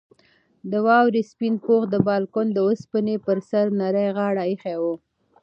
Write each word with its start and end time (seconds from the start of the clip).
د 0.71 0.73
واورې 0.85 1.21
سپین 1.31 1.53
پوښ 1.65 1.81
د 1.89 1.95
بالکن 2.07 2.45
د 2.53 2.57
اوسپنې 2.67 3.15
پر 3.25 3.37
سر 3.49 3.65
نرۍ 3.81 4.07
غاړه 4.17 4.43
ایښې 4.49 4.75
وه. 4.81 4.93